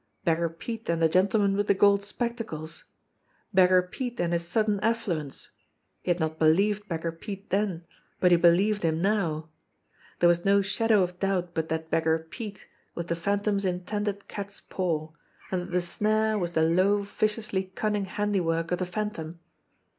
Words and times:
Beggar 0.25 0.49
Pete 0.49 0.89
and 0.89 0.99
the 0.99 1.07
gentleman 1.07 1.55
with 1.55 1.67
the 1.67 1.75
gold 1.75 2.03
spectacles! 2.03 2.85
Beggar 3.53 3.83
Pete 3.83 4.19
and 4.19 4.33
his 4.33 4.47
sudden 4.47 4.79
affluence! 4.79 5.51
He 6.01 6.09
had 6.09 6.19
not 6.19 6.39
believed 6.39 6.87
Beggar 6.87 7.11
Pete 7.11 7.51
then, 7.51 7.85
but 8.19 8.31
he 8.31 8.37
believed 8.37 8.81
him 8.81 8.99
now. 8.99 9.49
There 10.17 10.27
was 10.27 10.43
no 10.43 10.63
shadow 10.63 11.03
of 11.03 11.19
doubt 11.19 11.53
but 11.53 11.69
that 11.69 11.91
Beggar 11.91 12.17
Pete 12.31 12.67
was 12.95 13.05
the 13.05 13.15
Phantom's 13.15 13.63
intended 13.63 14.27
cat's 14.27 14.59
paw, 14.59 15.11
and 15.51 15.61
that 15.61 15.71
the 15.71 15.81
snare 15.81 16.39
was 16.39 16.53
the 16.53 16.63
low, 16.63 17.03
viciously 17.03 17.65
cunning 17.65 18.05
handi 18.05 18.39
work 18.41 18.71
of 18.71 18.79
the 18.79 18.87
Phantom. 18.87 19.39